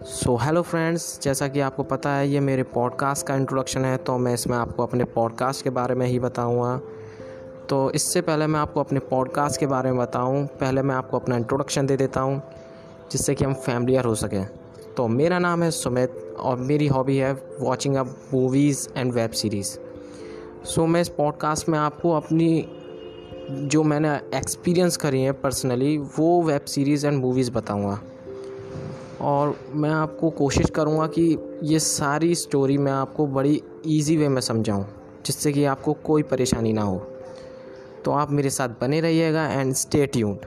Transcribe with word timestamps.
So 0.00 0.34
hello 0.36 0.60
friends 0.62 1.20
जैसा 1.22 1.46
कि 1.48 1.60
आपको 1.60 1.82
पता 1.82 2.10
है, 2.10 2.28
ये 2.28 2.40
मेरे 2.40 2.62
पॉडकास्ट 2.62 3.26
का 3.26 3.34
इंट्रोडक्शन 3.34 3.84
है 3.84 3.96
तो 3.96 4.16
मैं 4.18 4.32
इसमें 4.34 4.56
आपको 4.58 4.82
अपने 4.82 5.04
पॉडकास्ट 5.04 5.64
के 5.64 5.70
बारे 5.70 5.94
में 5.94 6.06
ही 6.06 6.18
बताऊँगा। 6.18 6.76
तो 7.68 7.90
इससे 7.90 8.20
पहले 8.20 8.46
मैं 8.46 8.60
आपको 8.60 8.80
अपने 8.80 9.00
पॉडकास्ट 9.00 9.60
के 9.60 9.66
बारे 9.66 9.90
में 9.90 9.98
बताऊँ, 9.98 10.46
पहले 10.46 10.82
मैं 10.82 10.94
आपको 10.94 11.18
अपना 11.18 11.36
इंट्रोडक्शन 11.36 11.86
दे 11.86 11.96
देता 11.96 12.20
हूँ, 12.20 12.42
जिससे 13.12 13.34
कि 13.34 13.44
हम 13.44 13.54
फैमिलियर 13.54 14.04
हो 14.04 14.14
सकें। 14.14 14.46
तो 14.96 15.08
मेरा 15.08 15.38
नाम 15.38 15.62
है 15.62 15.70
सुमित, 15.70 16.36
और 16.38 16.56
मेरी 16.56 16.86
हॉबी 16.86 17.16
है 17.16 17.32
watching 17.60 17.96
up 17.96 18.16
movies 18.34 18.88
and 18.96 19.12
web 19.12 19.30
series 19.30 19.76
so 20.64 20.86
मैं 20.86 21.00
इस 21.00 21.08
पॉडकास्ट 21.08 21.68
में 21.68 21.78
आपको 21.78 22.12
अपनी 22.12 22.68
जो 23.50 23.82
मैंने 23.82 24.14
एक्सपीरियंस 24.34 24.96
करी 24.96 25.22
है 25.22 25.32
पर्सनली 25.32 25.96
वो 25.98 26.42
वेब 26.42 26.64
सीरीज़ 26.64 27.06
एंड 27.06 27.20
मूवीज़ 27.20 27.50
बताऊँगा। 27.52 28.00
और 29.20 29.58
मैं 29.74 29.90
आपको 29.90 30.30
कोशिश 30.30 30.70
करूँगा 30.70 31.06
कि 31.06 31.38
ये 31.62 31.78
सारी 31.78 32.34
स्टोरी 32.34 32.78
मैं 32.78 32.92
आपको 32.92 33.26
बड़ी 33.26 33.62
ईजी 33.86 34.16
वे 34.16 34.28
में 34.28 34.40
समझाऊँ, 34.40 34.84
जिससे 35.26 35.52
कि 35.52 35.64
आपको 35.64 35.92
कोई 35.92 36.22
परेशानी 36.22 36.72
ना 36.72 36.82
हो। 36.82 36.98
तो 38.04 38.10
आप 38.10 38.30
मेरे 38.30 38.50
साथ 38.50 38.68
बने 38.80 39.00
रहिएगा 39.00 39.46
एंड 39.46 39.72
स्टे 39.74 40.06
ट्यून्ड 40.06 40.46